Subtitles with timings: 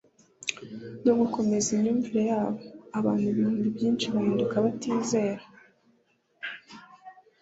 [1.05, 2.53] no gukomeza imyumvire yabo.
[2.99, 5.43] Abantu ibihutnbi byinshi bahinduka abatizera